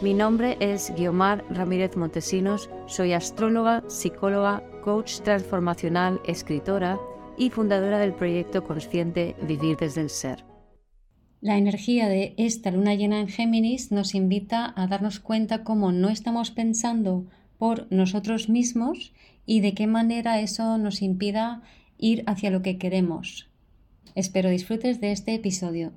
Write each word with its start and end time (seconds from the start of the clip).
Mi 0.00 0.14
nombre 0.14 0.56
es 0.60 0.92
Guiomar 0.94 1.44
Ramírez 1.50 1.96
Montesinos, 1.96 2.70
soy 2.86 3.14
astróloga, 3.14 3.82
psicóloga, 3.88 4.62
coach 4.84 5.22
transformacional, 5.22 6.20
escritora 6.24 7.00
y 7.36 7.50
fundadora 7.50 7.98
del 7.98 8.14
proyecto 8.14 8.62
consciente 8.62 9.34
Vivir 9.42 9.76
desde 9.76 10.02
el 10.02 10.10
Ser. 10.10 10.44
La 11.40 11.58
energía 11.58 12.08
de 12.08 12.34
esta 12.36 12.70
luna 12.70 12.94
llena 12.94 13.18
en 13.18 13.26
Géminis 13.26 13.90
nos 13.90 14.14
invita 14.14 14.72
a 14.76 14.86
darnos 14.86 15.18
cuenta 15.18 15.64
cómo 15.64 15.90
no 15.90 16.10
estamos 16.10 16.52
pensando 16.52 17.26
por 17.58 17.90
nosotros 17.90 18.48
mismos 18.48 19.12
y 19.46 19.62
de 19.62 19.74
qué 19.74 19.88
manera 19.88 20.40
eso 20.40 20.78
nos 20.78 21.02
impida 21.02 21.62
ir 21.98 22.22
hacia 22.28 22.52
lo 22.52 22.62
que 22.62 22.78
queremos. 22.78 23.48
Espero 24.14 24.48
disfrutes 24.48 25.00
de 25.00 25.10
este 25.10 25.34
episodio. 25.34 25.92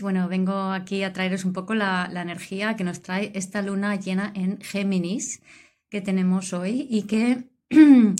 Bueno, 0.00 0.28
vengo 0.28 0.70
aquí 0.70 1.02
a 1.02 1.12
traeros 1.12 1.44
un 1.44 1.52
poco 1.52 1.74
la, 1.74 2.08
energía 2.14 2.76
que 2.76 2.84
nos 2.84 3.02
trae 3.02 3.32
esta 3.34 3.62
luna 3.62 3.96
llena 3.96 4.32
en 4.36 4.60
Géminis 4.60 5.42
que 5.90 6.00
tenemos 6.00 6.52
hoy 6.52 6.86
y 6.88 7.02
que 7.02 7.48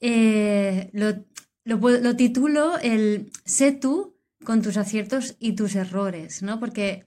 eh, 0.00 0.90
lo, 0.92 2.16
titulo 2.16 2.78
el 2.78 3.30
sé 3.46 3.72
tú 3.72 4.18
con 4.44 4.60
tus 4.60 4.76
aciertos 4.76 5.36
y 5.40 5.52
tus 5.52 5.76
errores, 5.76 6.42
¿no? 6.42 6.60
Porque 6.60 7.06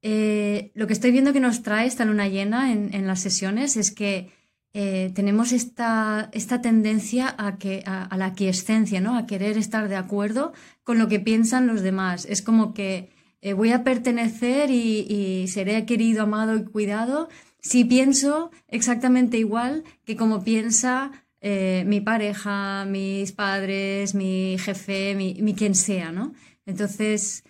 eh, 0.00 0.70
lo 0.74 0.86
que 0.86 0.92
estoy 0.92 1.10
viendo 1.10 1.32
que 1.32 1.40
nos 1.40 1.64
trae 1.64 1.88
esta 1.88 2.04
luna 2.04 2.28
llena 2.28 2.70
en, 2.70 3.06
las 3.08 3.18
sesiones 3.18 3.76
es 3.76 3.90
que 3.90 4.30
eh, 4.74 5.10
tenemos 5.12 5.50
esta, 5.50 6.30
esta, 6.32 6.60
tendencia 6.60 7.34
a, 7.36 7.58
que, 7.58 7.82
a, 7.84 8.16
la 8.16 8.26
aquiescencia, 8.26 9.00
¿no? 9.00 9.16
A 9.16 9.26
querer 9.26 9.58
estar 9.58 9.88
de 9.88 9.96
acuerdo 9.96 10.52
con 10.84 10.98
lo 11.00 11.08
que 11.08 11.18
piensan 11.18 11.66
los 11.66 11.82
demás. 11.82 12.26
Es 12.26 12.42
como 12.42 12.72
que 12.72 13.15
eh, 13.40 13.52
voy 13.52 13.72
a 13.72 13.84
pertenecer 13.84 14.70
y, 14.70 15.46
seré 15.48 15.84
querido, 15.86 16.22
amado 16.22 16.56
y 16.56 16.64
cuidado 16.64 17.28
si 17.60 17.84
pienso 17.84 18.50
exactamente 18.68 19.38
igual 19.38 19.82
que 20.04 20.16
como 20.16 20.44
piensa 20.44 21.10
eh, 21.40 21.84
mi 21.86 22.00
pareja, 22.00 22.84
mis 22.84 23.32
padres, 23.32 24.14
mi 24.14 24.56
jefe, 24.58 25.14
mi, 25.14 25.54
quien 25.54 25.74
sea, 25.74 26.12
¿no? 26.12 26.32
Entonces, 26.64 27.44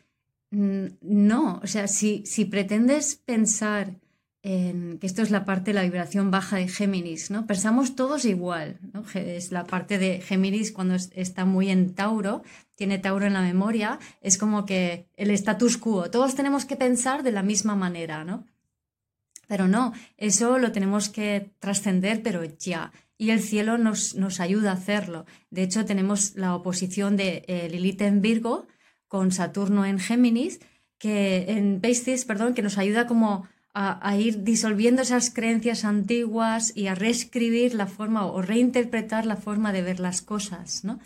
mm, 0.51 0.87
no, 1.03 1.61
o 1.63 1.67
sea, 1.67 1.87
si, 1.87 2.25
si 2.27 2.47
pretendes 2.47 3.17
pensar 3.17 3.97
en 4.47 4.99
que 5.01 5.09
esto 5.09 5.23
es 5.23 5.33
la 5.33 5.45
parte 5.45 5.73
de 5.73 5.75
la 5.75 5.83
vibración 5.83 6.31
baja 6.31 6.57
de 6.57 6.69
Géminis, 6.69 7.33
¿no? 7.33 7.49
Pensamos 7.49 7.97
todos 7.97 8.25
igual, 8.25 8.79
¿no? 8.93 9.05
Es 9.15 9.51
la 9.51 9.65
parte 9.65 9.99
de 9.99 10.21
Géminis 10.21 10.71
cuando 10.71 10.95
está 10.95 11.45
muy 11.45 11.69
en 11.69 11.95
Tauro, 11.95 12.45
tiene 12.77 12.99
Tauro 12.99 13.27
en 13.27 13.33
la 13.33 13.43
memoria, 13.43 13.99
es 14.21 14.39
como 14.39 14.65
que 14.65 15.09
el 15.17 15.33
status 15.33 15.79
quo, 15.79 16.11
todos 16.11 16.37
tenemos 16.37 16.65
que 16.65 16.77
pensar 16.77 17.25
de 17.25 17.33
la 17.33 17.43
misma 17.43 17.75
manera, 17.75 18.23
¿no? 18.23 18.47
Pero 19.49 19.67
no, 19.67 19.93
eso 20.17 20.59
lo 20.59 20.71
tenemos 20.71 21.09
que 21.09 21.51
trascender, 21.59 22.23
pero 22.23 22.45
ya. 22.45 22.93
Y 23.19 23.31
el 23.31 23.41
cielo 23.41 23.79
nos, 23.79 24.15
nos, 24.15 24.39
ayuda 24.39 24.71
a 24.71 24.75
hacerlo. 24.75 25.27
De 25.51 25.63
hecho, 25.65 25.85
tenemos 25.85 26.37
la 26.37 26.55
oposición 26.55 27.17
de 27.17 27.45
eh, 27.49 27.69
Lilith 27.69 28.03
en 28.03 28.21
Virgo 28.21 28.69
con 29.09 29.33
Saturno 29.33 29.85
en 29.85 29.99
Géminis, 29.99 30.61
que 30.99 31.47
en 31.49 31.81
Pisces, 31.81 32.25
perdón, 32.25 32.55
que 32.55 32.63
nos 32.63 32.79
ayuda 32.79 33.07
como 33.07 33.49
a, 33.79 34.17
ir 34.17 34.43
disolviendo 34.43 35.03
esas 35.03 35.29
creencias 35.29 35.85
antiguas 35.85 36.73
y 36.75 36.87
a 36.87 36.95
reescribir 36.95 37.75
la 37.75 37.87
forma 37.87 38.25
o 38.25 38.41
reinterpretar 38.41 39.27
la 39.27 39.37
forma 39.37 39.71
de 39.71 39.83
ver 39.83 40.01
las 40.01 40.23
cosas, 40.23 40.83
¿no? 40.83 40.99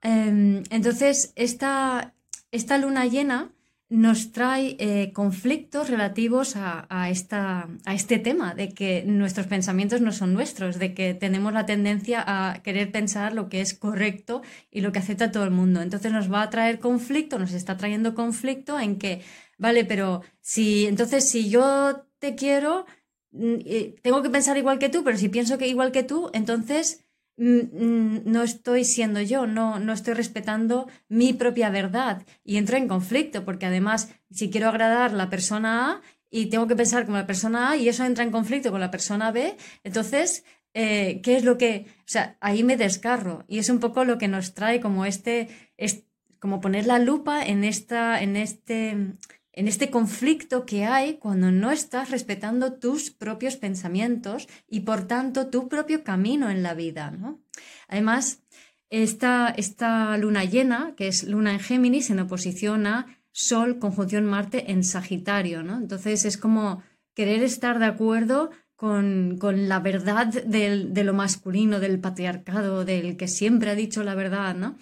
Em, 0.00 0.62
entonces, 0.70 1.34
esta, 1.36 2.14
esta, 2.50 2.78
luna 2.78 3.04
llena 3.04 3.50
nos 3.90 4.32
trae 4.32 4.76
eh, 4.78 5.12
conflictos 5.12 5.90
relativos 5.90 6.56
a, 6.56 7.10
esta, 7.10 7.68
a, 7.84 7.94
este 7.94 8.18
tema, 8.18 8.54
de 8.54 8.70
que 8.70 9.04
nuestros 9.06 9.46
pensamientos 9.46 10.00
no 10.00 10.10
son 10.10 10.32
nuestros, 10.32 10.78
de 10.78 10.94
que 10.94 11.14
tenemos 11.14 11.52
la 11.52 11.66
tendencia 11.66 12.24
a 12.26 12.62
querer 12.62 12.90
pensar 12.90 13.34
lo 13.34 13.48
que 13.48 13.60
es 13.60 13.74
correcto 13.74 14.42
y 14.70 14.80
lo 14.80 14.90
que 14.90 15.00
acepta 15.00 15.30
todo 15.30 15.44
el 15.44 15.50
mundo. 15.50 15.82
Entonces 15.82 16.12
nos 16.12 16.32
va 16.32 16.42
a 16.42 16.50
traer 16.50 16.80
conflicto, 16.80 17.38
nos 17.38 17.52
está 17.52 17.76
trayendo 17.76 18.14
conflicto 18.14 18.80
en 18.80 18.98
que, 18.98 19.20
vale, 19.58 19.84
pero 19.84 20.22
si 20.40 20.86
entonces 20.86 21.28
si 21.28 21.50
yo 21.50 22.06
te 22.18 22.34
quiero, 22.34 22.86
mm, 23.32 23.54
eh, 23.66 23.94
tengo 24.02 24.22
que 24.22 24.30
pensar 24.30 24.56
igual 24.56 24.78
que 24.78 24.88
tú, 24.88 25.04
pero 25.04 25.18
si 25.18 25.28
pienso 25.28 25.58
que 25.58 25.68
igual 25.68 25.92
que 25.92 26.02
tú, 26.02 26.30
entonces 26.32 27.03
no 27.36 28.42
estoy 28.42 28.84
siendo 28.84 29.20
yo, 29.20 29.46
no, 29.46 29.80
no 29.80 29.92
estoy 29.92 30.14
respetando 30.14 30.88
mi 31.08 31.32
propia 31.32 31.70
verdad. 31.70 32.22
Y 32.44 32.56
entro 32.56 32.76
en 32.76 32.88
conflicto 32.88 33.44
porque 33.44 33.66
además 33.66 34.12
si 34.30 34.50
quiero 34.50 34.68
agradar 34.68 35.10
a 35.10 35.14
la 35.14 35.30
persona 35.30 35.90
A 35.90 36.02
y 36.30 36.46
tengo 36.46 36.66
que 36.66 36.76
pensar 36.76 37.04
como 37.04 37.16
la 37.16 37.26
persona 37.26 37.70
A 37.70 37.76
y 37.76 37.88
eso 37.88 38.04
entra 38.04 38.24
en 38.24 38.30
conflicto 38.30 38.70
con 38.70 38.80
la 38.80 38.90
persona 38.90 39.30
B, 39.32 39.56
entonces, 39.82 40.44
eh, 40.74 41.20
¿qué 41.22 41.36
es 41.36 41.44
lo 41.44 41.58
que, 41.58 41.86
o 42.00 42.06
sea, 42.06 42.36
ahí 42.40 42.62
me 42.62 42.76
descarro 42.76 43.44
y 43.48 43.58
es 43.58 43.68
un 43.68 43.80
poco 43.80 44.04
lo 44.04 44.18
que 44.18 44.28
nos 44.28 44.54
trae 44.54 44.80
como 44.80 45.04
este, 45.04 45.48
es, 45.76 46.04
como 46.38 46.60
poner 46.60 46.86
la 46.86 46.98
lupa 46.98 47.44
en 47.44 47.64
esta, 47.64 48.22
en 48.22 48.36
este, 48.36 49.14
en 49.56 49.68
este 49.68 49.88
conflicto 49.90 50.66
que 50.66 50.84
hay 50.84 51.14
cuando 51.14 51.52
no 51.52 51.70
estás 51.70 52.10
respetando 52.10 52.74
tus 52.74 53.10
propios 53.10 53.56
pensamientos 53.56 54.48
y 54.68 54.80
por 54.80 55.06
tanto 55.06 55.46
tu 55.46 55.68
propio 55.68 56.02
camino 56.02 56.50
en 56.50 56.62
la 56.64 56.74
vida. 56.74 57.12
¿no? 57.12 57.40
Además, 57.86 58.42
esta, 58.90 59.54
esta 59.56 60.16
luna 60.18 60.44
llena, 60.44 60.94
que 60.96 61.06
es 61.06 61.22
luna 61.22 61.52
en 61.52 61.60
Géminis, 61.60 62.10
en 62.10 62.18
oposición 62.20 62.86
a 62.86 63.20
Sol, 63.30 63.78
conjunción 63.78 64.24
Marte 64.24 64.72
en 64.72 64.82
Sagitario. 64.82 65.62
¿no? 65.62 65.76
Entonces 65.76 66.24
es 66.24 66.36
como 66.36 66.82
querer 67.14 67.42
estar 67.44 67.78
de 67.78 67.86
acuerdo 67.86 68.50
con, 68.74 69.38
la 69.68 69.78
verdad 69.78 70.26
de 70.26 71.04
lo 71.04 71.14
masculino, 71.14 71.78
del 71.78 72.00
patriarcado, 72.00 72.84
del 72.84 73.16
que 73.16 73.28
siempre 73.28 73.70
ha 73.70 73.74
dicho 73.76 74.02
la 74.02 74.16
verdad, 74.16 74.54
¿no? 74.56 74.76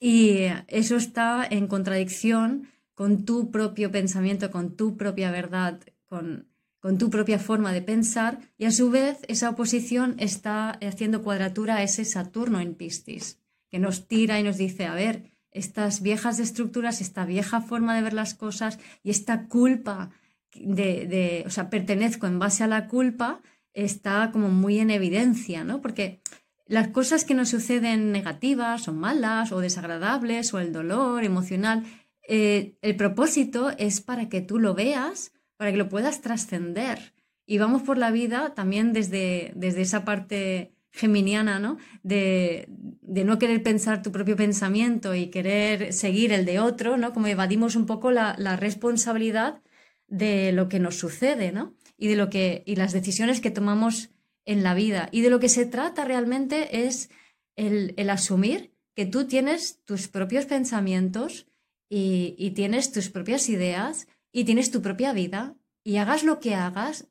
Y 0.00 0.46
eso 0.66 0.96
está 0.96 1.46
en 1.48 1.66
contradicción 1.68 2.70
con 3.00 3.24
tu 3.24 3.50
propio 3.50 3.90
pensamiento, 3.90 4.50
con 4.50 4.76
tu 4.76 4.98
propia 4.98 5.30
verdad, 5.30 5.80
con, 6.04 6.50
tu 6.98 7.08
propia 7.08 7.38
forma 7.38 7.72
de 7.72 7.80
pensar 7.80 8.40
y 8.58 8.66
a 8.66 8.70
su 8.70 8.90
vez 8.90 9.20
esa 9.26 9.48
oposición 9.48 10.16
está 10.18 10.72
haciendo 10.72 11.22
cuadratura 11.22 11.76
a 11.76 11.82
ese 11.82 12.04
Saturno 12.04 12.60
en 12.60 12.74
Piscis, 12.74 13.38
que 13.70 13.78
nos 13.78 14.06
tira 14.06 14.38
y 14.38 14.42
nos 14.42 14.58
dice, 14.58 14.84
a 14.84 14.92
ver, 14.92 15.32
estas 15.50 16.02
viejas 16.02 16.40
estructuras, 16.40 17.00
esta 17.00 17.24
vieja 17.24 17.62
forma 17.62 17.96
de 17.96 18.02
ver 18.02 18.12
las 18.12 18.34
cosas 18.34 18.78
y 19.02 19.08
esta 19.08 19.46
culpa 19.46 20.10
de, 20.54 21.06
de, 21.06 21.44
o 21.46 21.50
sea, 21.50 21.70
pertenezco 21.70 22.26
en 22.26 22.38
base 22.38 22.64
a 22.64 22.66
la 22.66 22.86
culpa, 22.86 23.40
está 23.72 24.30
como 24.30 24.50
muy 24.50 24.78
en 24.78 24.90
evidencia, 24.90 25.64
¿no? 25.64 25.80
Porque 25.80 26.20
las 26.70 26.88
cosas 26.88 27.24
que 27.24 27.34
nos 27.34 27.48
suceden 27.48 28.12
negativas 28.12 28.86
o 28.86 28.92
malas 28.92 29.52
o 29.52 29.58
desagradables 29.58 30.54
o 30.54 30.60
el 30.60 30.72
dolor 30.72 31.24
emocional 31.24 31.82
eh, 32.32 32.76
el 32.80 32.94
propósito 32.94 33.70
es 33.76 34.00
para 34.00 34.28
que 34.28 34.40
tú 34.40 34.60
lo 34.60 34.72
veas, 34.72 35.32
para 35.56 35.72
que 35.72 35.76
lo 35.76 35.88
puedas 35.88 36.20
trascender. 36.20 37.12
Y 37.44 37.58
vamos 37.58 37.82
por 37.82 37.98
la 37.98 38.12
vida 38.12 38.54
también 38.54 38.92
desde, 38.92 39.50
desde 39.56 39.82
esa 39.82 40.04
parte 40.04 40.72
geminiana, 40.92 41.58
¿no? 41.58 41.78
De, 42.04 42.68
no 43.02 43.40
querer 43.40 43.64
pensar 43.64 44.02
tu 44.02 44.12
propio 44.12 44.36
pensamiento 44.36 45.16
y 45.16 45.26
querer 45.26 45.92
seguir 45.92 46.32
el 46.32 46.44
de 46.44 46.60
otro, 46.60 46.96
¿no? 46.96 47.12
Como 47.12 47.26
evadimos 47.26 47.74
un 47.74 47.86
poco 47.86 48.12
la, 48.12 48.36
responsabilidad 48.54 49.60
de 50.06 50.52
lo 50.52 50.68
que 50.68 50.78
nos 50.78 50.94
sucede, 50.94 51.50
¿no? 51.50 51.74
Y 51.98 52.06
de 52.06 52.14
lo 52.14 52.30
que, 52.30 52.62
y 52.64 52.76
las 52.76 52.92
decisiones 52.92 53.40
que 53.40 53.50
tomamos 53.50 54.10
en 54.44 54.62
la 54.62 54.74
vida. 54.74 55.08
Y 55.10 55.22
de 55.22 55.30
lo 55.30 55.40
que 55.40 55.48
se 55.48 55.66
trata 55.66 56.04
realmente 56.04 56.86
es 56.86 57.10
el, 57.56 57.92
el 57.96 58.08
asumir 58.08 58.72
que 58.94 59.04
tú 59.04 59.26
tienes 59.26 59.80
tus 59.84 60.06
propios 60.06 60.46
pensamientos, 60.46 61.49
y, 61.90 62.52
tienes 62.52 62.92
tus 62.92 63.10
propias 63.10 63.48
ideas 63.48 64.06
y 64.32 64.44
tienes 64.44 64.70
tu 64.70 64.80
propia 64.80 65.12
vida 65.12 65.56
y 65.82 65.96
hagas 65.96 66.22
lo 66.22 66.38
que 66.38 66.54
hagas, 66.54 67.08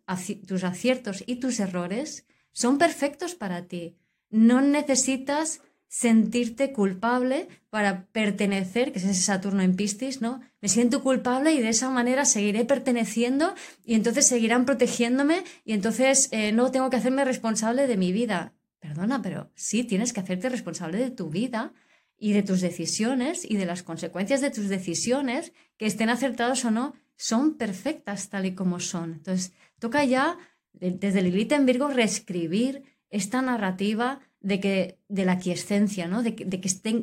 tus 0.48 0.64
aciertos 0.64 1.24
y 1.28 1.36
tus 1.36 1.60
errores 1.60 2.26
son 2.52 2.78
perfectos 2.78 3.36
para 3.36 3.68
ti. 3.68 3.98
No 4.30 4.62
necesitas 4.62 5.62
sentirte 5.90 6.72
culpable 6.72 7.48
para 7.70 8.06
pertenecer, 8.08 8.92
que 8.92 9.00
es 9.00 9.06
ese 9.06 9.22
Saturno 9.22 9.64
en 9.64 9.76
Piscis, 9.76 10.22
¿no? 10.22 10.40
Me 10.62 10.70
siento 10.70 11.02
culpable 11.02 11.52
y 11.52 11.62
de 11.62 11.70
esa 11.70 11.90
manera 11.90 12.26
seguiré 12.26 12.64
perteneciendo 12.64 13.56
y 13.84 13.96
entonces 13.96 14.28
seguirán 14.28 14.66
protegiéndome 14.66 15.44
y 15.66 15.74
entonces 15.74 16.30
eh, 16.32 16.52
no 16.52 16.72
tengo 16.72 16.90
que 16.90 16.98
hacerme 16.98 17.26
responsable 17.26 17.88
de 17.88 17.98
mi 17.98 18.12
vida. 18.12 18.54
Perdona, 18.80 19.22
pero 19.22 19.52
sí 19.56 19.84
tienes 19.84 20.14
que 20.14 20.22
hacerte 20.22 20.48
responsable 20.48 21.00
de 21.00 21.10
tu 21.10 21.30
vida 21.30 21.74
y 22.20 22.34
de 22.34 22.44
tus 22.44 22.62
decisiones 22.62 23.50
y 23.50 23.58
de 23.58 23.66
las 23.66 23.82
consecuencias 23.82 24.42
de 24.42 24.52
tus 24.52 24.68
decisiones, 24.68 25.54
que 25.78 25.86
estén 25.86 26.10
acertadas 26.10 26.66
o 26.66 26.72
no, 26.72 26.94
son 27.16 27.56
perfectas 27.56 28.30
tal 28.30 28.46
y 28.46 28.56
como 28.56 28.80
son. 28.80 29.14
Entonces, 29.14 29.54
toca 29.80 30.04
ya, 30.04 30.38
desde 30.74 31.22
Lilith 31.22 31.54
en 31.54 31.66
Virgo, 31.66 31.88
reescribir 31.88 32.84
esta 33.10 33.42
narrativa 33.42 34.20
de, 34.42 34.60
que, 34.60 35.00
de 35.08 35.26
la 35.26 35.40
quiescencia, 35.40 36.08
¿no? 36.08 36.24
de, 36.24 36.36
que, 36.36 36.46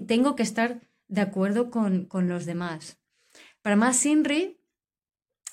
tengo 0.07 0.37
que 0.37 0.43
estar 0.43 0.81
de 1.09 1.21
acuerdo 1.21 1.71
con, 1.71 2.09
los 2.29 2.47
demás. 2.47 2.99
Para 3.63 3.77
más 3.77 3.97
Sinri, 3.97 4.59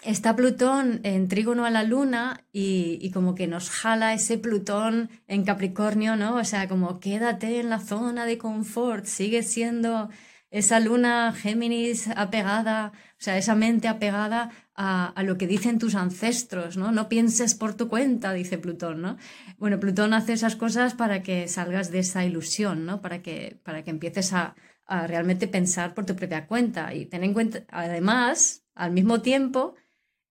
está 0.06 0.36
Plutón 0.36 1.00
en 1.04 1.28
trígono 1.28 1.66
a 1.66 1.70
la 1.70 1.84
luna 1.84 2.46
y, 2.52 2.98
y, 3.02 3.12
como 3.12 3.36
que 3.36 3.48
nos 3.48 3.70
jala 3.70 4.14
ese 4.14 4.38
Plutón 4.38 5.10
en 5.28 5.44
Capricornio, 5.44 6.16
¿no? 6.16 6.36
O 6.36 6.44
sea, 6.44 6.68
como 6.68 7.00
quédate 7.00 7.60
en 7.60 7.70
la 7.70 7.80
zona 7.80 8.26
de 8.26 8.38
confort, 8.38 9.06
sigue 9.06 9.44
siendo 9.44 10.10
esa 10.54 10.80
luna 10.80 11.34
Géminis 11.34 12.08
apegada, 12.16 12.92
o 13.14 13.24
sea, 13.24 13.40
esa 13.40 13.56
mente 13.56 13.88
apegada 13.88 14.52
a, 14.76 15.24
lo 15.24 15.36
que 15.36 15.48
dicen 15.48 15.80
tus 15.80 15.96
ancestros, 15.96 16.78
¿no? 16.78 16.92
No 16.92 17.10
pienses 17.10 17.56
por 17.56 17.74
tu 17.74 17.90
cuenta, 17.90 18.34
dice 18.34 18.60
Plutón, 18.60 19.02
¿no? 19.02 19.18
Bueno, 19.58 19.80
Plutón 19.80 20.14
hace 20.14 20.34
esas 20.34 20.56
cosas 20.56 20.94
para 20.94 21.24
que 21.24 21.48
salgas 21.48 21.90
de 21.90 22.00
esa 22.00 22.24
ilusión, 22.24 22.86
¿no? 22.86 23.02
Para 23.02 23.24
que, 23.24 23.60
para 23.64 23.84
que 23.84 23.90
empieces 23.90 24.32
a, 24.34 24.56
realmente 24.86 25.48
pensar 25.48 25.96
por 25.96 26.06
tu 26.06 26.16
propia 26.16 26.46
cuenta. 26.46 26.94
Y 26.94 27.08
ten 27.08 27.24
en 27.24 27.34
cuenta, 27.34 27.64
además, 27.70 28.64
al 28.76 28.92
mismo 28.92 29.22
tiempo, 29.22 29.74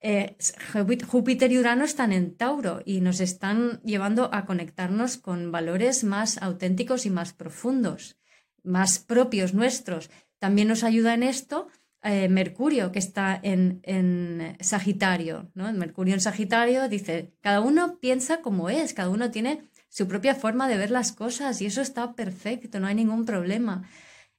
eh, 0.03 0.37
Júpiter 1.07 1.53
y 1.53 1.59
Urano 1.59 1.85
están 1.85 2.13
en 2.13 2.35
Tauro 2.35 2.83
y 2.85 3.01
nos 3.01 3.21
están 3.21 3.81
llevando 3.85 4.29
a 4.35 4.45
conectarnos 4.45 5.17
con 5.17 5.53
valores 5.53 6.03
más 6.05 6.43
auténticos 6.43 7.07
y 7.07 7.11
más 7.11 7.33
profundos, 7.33 8.19
más 8.65 8.99
propios 8.99 9.55
nuestros. 9.55 10.11
También 10.39 10.69
nos 10.69 10.83
ayuda 10.83 11.15
en 11.15 11.23
esto 11.23 11.69
eh, 12.03 12.29
Mercurio, 12.29 12.91
que 12.91 12.99
está 12.99 13.39
en, 13.41 13.81
en 13.85 14.57
Sagitario. 14.59 15.53
¿no? 15.55 15.73
Mercurio 15.73 16.15
en 16.15 16.21
Sagitario 16.21 16.89
dice, 16.89 17.33
cada 17.41 17.61
uno 17.61 17.99
piensa 18.01 18.41
como 18.41 18.69
es, 18.71 18.95
cada 18.95 19.09
uno 19.09 19.31
tiene 19.31 19.63
su 19.89 20.09
propia 20.09 20.35
forma 20.35 20.67
de 20.69 20.79
ver 20.79 20.91
las 20.91 21.13
cosas 21.13 21.61
y 21.61 21.67
eso 21.67 21.81
está 21.81 22.15
perfecto, 22.15 22.81
no 22.81 22.89
hay 22.89 22.97
ningún 22.97 23.25
problema. 23.25 23.89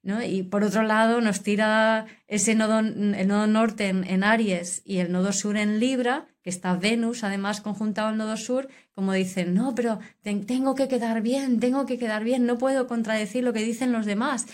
¿No? 0.03 0.21
Y 0.21 0.43
por 0.43 0.63
otro 0.63 0.83
lado 0.83 1.21
nos 1.21 1.41
tira 1.41 2.05
ese 2.27 2.53
nodo, 2.53 2.79
el 2.79 3.27
nodo 3.27 3.47
norte 3.47 3.87
en, 3.87 4.23
Aries 4.23 4.83
y 4.85 4.99
el 4.99 5.11
nodo 5.11 5.33
sur 5.33 5.57
en 5.57 5.79
Libra, 5.79 6.27
que 6.43 6.49
está 6.49 6.75
Venus 6.75 7.23
además 7.23 7.61
conjuntado 7.61 8.09
al 8.09 8.17
nodo 8.17 8.37
sur, 8.37 8.67
como 8.93 9.13
dicen, 9.13 9.53
no, 9.53 9.73
pero 9.73 9.99
tengo 10.21 10.75
que 10.75 10.87
quedar 10.87 11.21
bien, 11.21 11.59
tengo 11.59 11.85
que 11.85 11.97
quedar 11.97 12.23
bien, 12.23 12.45
no 12.45 12.57
puedo 12.57 12.87
contradecir 12.87 13.43
lo 13.43 13.53
que 13.53 13.63
dicen 13.63 13.91
los 13.91 14.05
demás. 14.05 14.45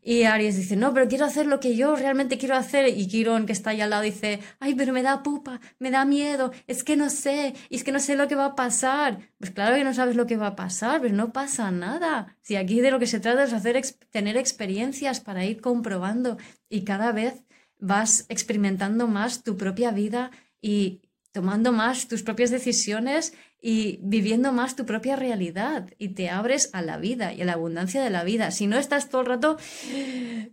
Y 0.00 0.22
Aries 0.22 0.56
dice, 0.56 0.76
no, 0.76 0.94
pero 0.94 1.08
quiero 1.08 1.24
hacer 1.24 1.46
lo 1.46 1.58
que 1.60 1.76
yo 1.76 1.96
realmente 1.96 2.38
quiero 2.38 2.54
hacer. 2.54 2.88
Y 2.88 3.08
Quirón, 3.08 3.46
que 3.46 3.52
está 3.52 3.70
ahí 3.70 3.80
al 3.80 3.90
lado, 3.90 4.02
dice, 4.02 4.40
ay, 4.60 4.74
pero 4.74 4.92
me 4.92 5.02
da 5.02 5.22
pupa, 5.22 5.60
me 5.78 5.90
da 5.90 6.04
miedo, 6.04 6.52
es 6.66 6.84
que 6.84 6.96
no 6.96 7.10
sé, 7.10 7.54
es 7.68 7.84
que 7.84 7.92
no 7.92 7.98
sé 7.98 8.14
lo 8.16 8.28
que 8.28 8.36
va 8.36 8.46
a 8.46 8.54
pasar. 8.54 9.18
Pues 9.38 9.50
claro 9.50 9.74
que 9.76 9.84
no 9.84 9.92
sabes 9.92 10.16
lo 10.16 10.26
que 10.26 10.36
va 10.36 10.48
a 10.48 10.56
pasar, 10.56 11.00
pero 11.00 11.14
no 11.14 11.32
pasa 11.32 11.70
nada. 11.70 12.36
Si 12.42 12.56
aquí 12.56 12.80
de 12.80 12.90
lo 12.90 12.98
que 12.98 13.06
se 13.06 13.20
trata 13.20 13.44
es 13.44 13.52
hacer, 13.52 13.80
tener 14.10 14.36
experiencias 14.36 15.20
para 15.20 15.44
ir 15.44 15.60
comprobando 15.60 16.38
y 16.68 16.84
cada 16.84 17.12
vez 17.12 17.44
vas 17.78 18.24
experimentando 18.28 19.08
más 19.08 19.42
tu 19.42 19.56
propia 19.56 19.90
vida 19.90 20.30
y 20.60 21.02
tomando 21.32 21.72
más 21.72 22.08
tus 22.08 22.22
propias 22.22 22.50
decisiones 22.50 23.34
y 23.60 23.98
viviendo 24.02 24.52
más 24.52 24.76
tu 24.76 24.86
propia 24.86 25.16
realidad 25.16 25.90
y 25.98 26.10
te 26.10 26.30
abres 26.30 26.70
a 26.72 26.82
la 26.82 26.96
vida 26.96 27.32
y 27.32 27.42
a 27.42 27.44
la 27.44 27.54
abundancia 27.54 28.02
de 28.02 28.10
la 28.10 28.24
vida. 28.24 28.50
Si 28.50 28.66
no 28.66 28.78
estás 28.78 29.08
todo 29.08 29.22
el 29.22 29.26
rato 29.26 29.58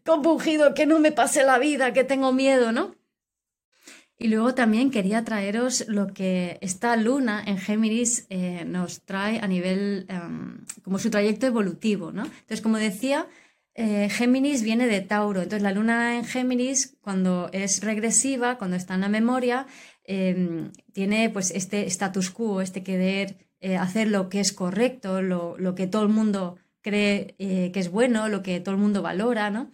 compungido, 0.04 0.74
que 0.74 0.86
no 0.86 1.00
me 1.00 1.12
pase 1.12 1.44
la 1.44 1.60
vida, 1.60 1.94
que 1.94 2.04
tengo 2.04 2.32
miedo, 2.32 2.72
¿no? 2.72 2.96
Y 4.18 4.30
luego 4.30 4.56
también 4.56 4.92
quería 4.92 5.26
traeros 5.26 5.86
lo 5.90 6.08
que 6.08 6.58
esta 6.62 6.96
luna 6.96 7.44
en 7.46 7.58
Géminis 7.58 8.28
eh, 8.30 8.64
nos 8.66 9.02
trae 9.02 9.40
a 9.40 9.48
nivel, 9.48 10.06
em, 10.08 10.66
como 10.84 11.00
su 11.00 11.10
trayecto 11.10 11.48
evolutivo, 11.48 12.14
¿no? 12.14 12.24
Entonces, 12.24 12.62
como 12.62 12.78
decía, 12.78 13.28
eh, 13.76 14.10
Géminis 14.10 14.64
viene 14.64 14.88
de 14.88 15.02
Tauro. 15.02 15.42
Entonces, 15.42 15.62
la 15.62 15.72
luna 15.72 16.18
en 16.18 16.26
Géminis, 16.26 16.98
cuando 17.02 17.50
es 17.52 17.84
regresiva, 17.84 18.58
cuando 18.58 18.78
está 18.78 18.96
en 18.96 19.02
la 19.02 19.10
memoria, 19.10 19.68
Em, 20.08 20.72
tiene 20.94 21.30
pues 21.32 21.52
este 21.52 21.88
status 21.88 22.30
quo, 22.30 22.62
este 22.62 22.84
querer 22.84 23.38
eh, 23.60 23.76
hacer 23.76 24.08
lo 24.08 24.30
que 24.30 24.40
es 24.40 24.54
correcto, 24.54 25.22
lo, 25.22 25.76
que 25.76 25.88
todo 25.88 26.04
el 26.04 26.10
mundo 26.10 26.58
cree 26.82 27.34
eh, 27.40 27.72
que 27.74 27.80
es 27.80 27.90
bueno, 27.90 28.30
lo 28.30 28.44
que 28.44 28.60
todo 28.60 28.76
el 28.76 28.82
mundo 28.82 29.02
valora, 29.02 29.50
¿no? 29.50 29.72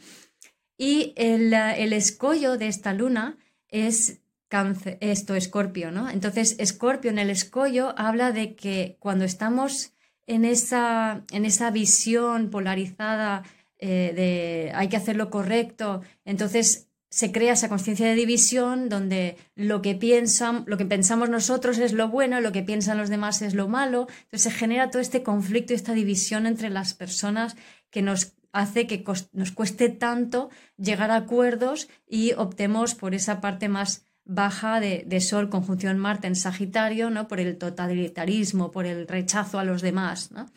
Y 0.77 1.13
el, 1.17 1.53
escollo 1.93 2.57
de 2.57 2.67
esta 2.67 2.93
luna 2.93 3.37
es 3.67 4.21
cáncer, 4.47 4.97
esto, 5.01 5.35
escorpio, 5.35 5.91
¿no? 5.91 6.09
Entonces, 6.09 6.55
escorpio 6.59 7.11
en 7.11 7.19
el 7.19 7.29
escollo 7.29 7.93
habla 7.97 8.31
de 8.31 8.55
que 8.55 8.95
cuando 8.99 9.25
estamos 9.25 9.91
en 10.27 10.45
esa, 10.45 11.25
en 11.31 11.43
esa 11.43 11.71
visión 11.71 12.49
polarizada 12.49 13.43
eh, 13.81 14.13
de 14.15 14.71
hay 14.73 14.87
que 14.87 14.97
hacer 14.97 15.17
lo 15.17 15.29
correcto, 15.29 16.01
entonces 16.23 16.87
se 17.09 17.33
crea 17.33 17.53
esa 17.53 17.67
conciencia 17.67 18.07
de 18.07 18.15
división 18.15 18.87
donde 18.87 19.35
lo 19.55 19.81
que 19.81 19.95
piensan, 19.95 20.63
lo 20.65 20.77
que 20.77 20.85
pensamos 20.85 21.29
nosotros 21.29 21.77
es 21.77 21.91
lo 21.91 22.07
bueno, 22.07 22.39
lo 22.39 22.53
que 22.53 22.63
piensan 22.63 22.97
los 22.97 23.09
demás 23.09 23.41
es 23.41 23.53
lo 23.53 23.67
malo. 23.67 24.07
Entonces 24.23 24.43
se 24.43 24.51
genera 24.51 24.89
todo 24.89 25.01
este 25.01 25.21
conflicto 25.21 25.73
y 25.73 25.75
esta 25.75 25.91
división 25.93 26.45
entre 26.45 26.69
las 26.69 26.93
personas 26.93 27.57
que 27.89 28.01
nos 28.01 28.33
hace 28.53 28.87
que 28.87 29.03
nos 29.33 29.51
cueste 29.51 29.89
tanto 29.89 30.49
llegar 30.77 31.11
a 31.11 31.17
acuerdos 31.17 31.89
y 32.07 32.31
optemos 32.33 32.95
por 32.95 33.13
esa 33.13 33.41
parte 33.41 33.67
más 33.67 34.05
baja 34.23 34.79
de, 34.79 35.03
de, 35.05 35.19
Sol 35.19 35.49
conjunción 35.49 35.97
Marte 35.97 36.27
en 36.27 36.35
Sagitario, 36.35 37.09
¿no? 37.09 37.27
por 37.27 37.39
el 37.39 37.57
totalitarismo, 37.57 38.71
por 38.71 38.85
el 38.85 39.07
rechazo 39.07 39.59
a 39.59 39.65
los 39.65 39.81
demás. 39.81 40.31
¿no? 40.31 40.49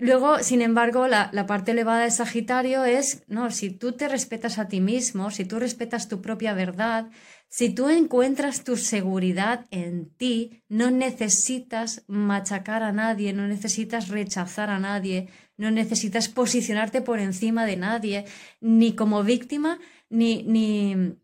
Luego, 0.00 0.38
sin 0.44 0.62
embargo, 0.62 1.08
la, 1.08 1.46
parte 1.48 1.72
elevada 1.72 2.04
de 2.04 2.12
Sagitario 2.12 2.84
es, 2.84 3.24
no, 3.26 3.50
si 3.50 3.70
tú 3.70 3.92
te 3.92 4.06
respetas 4.06 4.60
a 4.60 4.68
ti 4.68 4.80
mismo, 4.80 5.32
si 5.32 5.44
tú 5.44 5.58
respetas 5.58 6.08
tu 6.08 6.22
propia 6.22 6.54
verdad, 6.54 7.10
si 7.48 7.70
tú 7.70 7.88
encuentras 7.88 8.62
tu 8.62 8.76
seguridad 8.76 9.66
en 9.72 10.08
ti, 10.10 10.62
no 10.68 10.92
necesitas 10.92 12.04
machacar 12.06 12.84
a 12.84 12.92
nadie, 12.92 13.32
no 13.32 13.48
necesitas 13.48 14.08
rechazar 14.08 14.70
a 14.70 14.78
nadie, 14.78 15.28
no 15.56 15.72
necesitas 15.72 16.28
posicionarte 16.28 17.00
por 17.02 17.18
encima 17.18 17.66
de 17.66 17.76
nadie, 17.76 18.24
ni 18.60 18.94
como 18.94 19.24
víctima, 19.24 19.80
ni, 20.10 20.44
ni, 20.44 21.16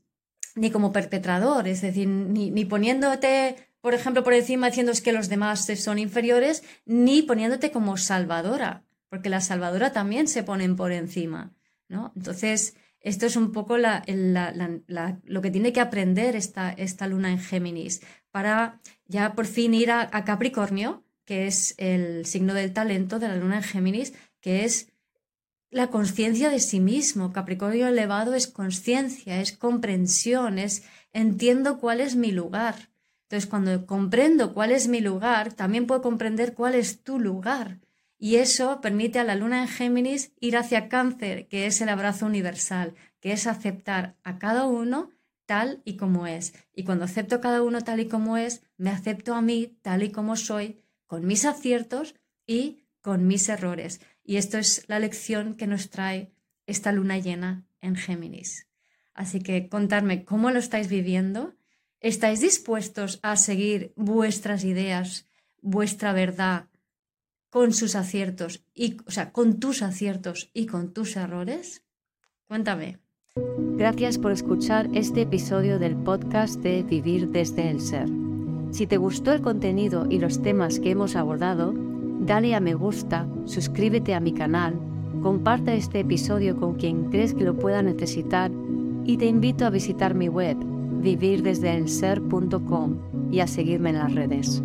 ni 0.56 0.70
como 0.72 0.92
perpetrador, 0.92 1.68
es 1.68 1.80
decir, 1.80 2.08
ni, 2.08 2.50
ni 2.50 2.64
poniéndote 2.64 3.73
por 3.84 3.92
ejemplo, 3.92 4.24
por 4.24 4.32
encima 4.32 4.68
diciendo 4.68 4.92
es 4.92 5.02
que 5.02 5.12
los 5.12 5.28
demás 5.28 5.66
son 5.66 5.98
inferiores, 5.98 6.62
ni 6.86 7.20
poniéndote 7.20 7.70
como 7.70 7.98
salvadora, 7.98 8.82
porque 9.10 9.28
la 9.28 9.42
salvadora 9.42 9.92
también 9.92 10.26
se 10.26 10.42
ponen 10.42 10.74
por 10.74 10.90
encima, 10.90 11.52
¿no? 11.86 12.10
Entonces, 12.16 12.76
esto 13.00 13.26
es 13.26 13.36
un 13.36 13.52
poco 13.52 13.76
lo 13.76 15.42
que 15.42 15.50
tiene 15.50 15.74
que 15.74 15.82
aprender 15.82 16.34
esta, 16.34 16.72
esta, 16.72 17.06
luna 17.06 17.30
en 17.30 17.38
Géminis 17.38 18.00
para 18.30 18.80
ya 19.04 19.34
por 19.34 19.44
fin 19.44 19.74
ir 19.74 19.90
a, 19.90 20.08
a 20.10 20.24
Capricornio, 20.24 21.04
que 21.26 21.46
es 21.46 21.74
el 21.76 22.24
signo 22.24 22.54
del 22.54 22.72
talento 22.72 23.18
de 23.18 23.28
la 23.28 23.36
luna 23.36 23.56
en 23.56 23.64
Géminis, 23.64 24.14
que 24.40 24.64
es 24.64 24.94
la 25.68 25.88
conciencia 25.88 26.48
de 26.48 26.60
sí 26.60 26.80
mismo. 26.80 27.34
Capricornio 27.34 27.86
elevado 27.86 28.32
es 28.32 28.46
conciencia, 28.46 29.42
es 29.42 29.52
comprensión, 29.52 30.58
es 30.58 30.84
entiendo 31.12 31.80
cuál 31.80 32.00
es 32.00 32.16
mi 32.16 32.32
lugar. 32.32 32.93
Entonces, 33.24 33.48
cuando 33.48 33.86
comprendo 33.86 34.52
cuál 34.52 34.70
es 34.70 34.88
mi 34.88 35.00
lugar, 35.00 35.52
también 35.52 35.86
puedo 35.86 36.02
comprender 36.02 36.54
cuál 36.54 36.74
es 36.74 37.02
tu 37.02 37.18
lugar. 37.18 37.80
Y 38.18 38.36
eso 38.36 38.80
permite 38.80 39.18
a 39.18 39.24
la 39.24 39.34
luna 39.34 39.62
en 39.62 39.68
Géminis 39.68 40.32
ir 40.40 40.56
hacia 40.56 40.88
cáncer, 40.88 41.48
que 41.48 41.66
es 41.66 41.80
el 41.80 41.88
abrazo 41.88 42.26
universal, 42.26 42.94
que 43.20 43.32
es 43.32 43.46
aceptar 43.46 44.16
a 44.22 44.38
cada 44.38 44.66
uno 44.66 45.10
tal 45.46 45.82
y 45.84 45.96
como 45.96 46.26
es. 46.26 46.54
Y 46.72 46.84
cuando 46.84 47.04
acepto 47.04 47.36
a 47.36 47.40
cada 47.40 47.62
uno 47.62 47.82
tal 47.82 48.00
y 48.00 48.08
como 48.08 48.36
es, 48.36 48.62
me 48.76 48.90
acepto 48.90 49.34
a 49.34 49.42
mí 49.42 49.78
tal 49.82 50.02
y 50.02 50.10
como 50.10 50.36
soy, 50.36 50.80
con 51.06 51.26
mis 51.26 51.44
aciertos 51.44 52.14
y 52.46 52.86
con 53.00 53.26
mis 53.26 53.48
errores. 53.48 54.00
Y 54.22 54.36
esto 54.36 54.58
es 54.58 54.84
la 54.88 54.98
lección 54.98 55.54
que 55.54 55.66
nos 55.66 55.90
trae 55.90 56.32
esta 56.66 56.92
luna 56.92 57.18
llena 57.18 57.66
en 57.80 57.96
Géminis. 57.96 58.68
Así 59.12 59.40
que 59.40 59.68
contarme 59.68 60.24
cómo 60.24 60.50
lo 60.50 60.58
estáis 60.58 60.88
viviendo 60.88 61.54
¿Estáis 62.04 62.42
dispuestos 62.42 63.18
a 63.22 63.34
seguir 63.36 63.94
vuestras 63.96 64.62
ideas, 64.64 65.26
vuestra 65.62 66.12
verdad, 66.12 66.66
con 67.48 67.72
sus 67.72 67.94
aciertos 67.94 68.62
y, 68.74 68.98
o 69.06 69.10
sea, 69.10 69.32
con 69.32 69.58
tus 69.58 69.80
aciertos 69.80 70.50
y 70.52 70.66
con 70.66 70.92
tus 70.92 71.16
errores? 71.16 71.82
Cuéntame. 72.46 72.98
Gracias 73.78 74.18
por 74.18 74.32
escuchar 74.32 74.90
este 74.92 75.22
episodio 75.22 75.78
del 75.78 75.96
podcast 75.96 76.60
de 76.60 76.82
Vivir 76.82 77.30
desde 77.30 77.70
el 77.70 77.80
Ser. 77.80 78.10
Si 78.70 78.86
te 78.86 78.98
gustó 78.98 79.32
el 79.32 79.40
contenido 79.40 80.06
y 80.10 80.18
los 80.18 80.42
temas 80.42 80.80
que 80.80 80.90
hemos 80.90 81.16
abordado, 81.16 81.72
dale 82.20 82.54
a 82.54 82.60
me 82.60 82.74
gusta, 82.74 83.26
suscríbete 83.46 84.12
a 84.12 84.20
mi 84.20 84.34
canal, 84.34 84.78
comparte 85.22 85.74
este 85.74 86.00
episodio 86.00 86.60
con 86.60 86.74
quien 86.74 87.04
crees 87.08 87.32
que 87.32 87.44
lo 87.44 87.58
pueda 87.58 87.80
necesitar 87.80 88.50
y 89.06 89.16
te 89.16 89.24
invito 89.24 89.64
a 89.64 89.70
visitar 89.70 90.14
mi 90.14 90.28
web 90.28 90.73
vivirdesdeelser.com 91.04 92.96
y 93.30 93.40
a 93.40 93.46
seguirme 93.46 93.90
en 93.90 93.98
las 93.98 94.14
redes. 94.14 94.62